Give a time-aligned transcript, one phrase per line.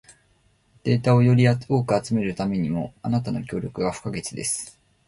[0.81, 4.79] データをより多く集めるためにも、あなたの協力が不可欠です。